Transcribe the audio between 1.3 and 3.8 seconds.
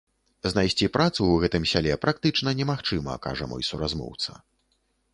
гэтым сяле практычна немагчыма, кажа мой